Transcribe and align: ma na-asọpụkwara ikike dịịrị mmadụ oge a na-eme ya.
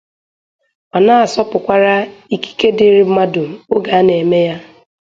ma 0.91 0.99
na-asọpụkwara 1.05 1.93
ikike 2.35 2.67
dịịrị 2.77 3.03
mmadụ 3.07 3.43
oge 3.73 3.89
a 3.97 3.99
na-eme 4.07 4.39
ya. 4.47 4.55